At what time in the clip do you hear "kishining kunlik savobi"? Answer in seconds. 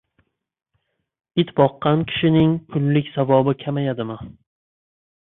2.11-3.53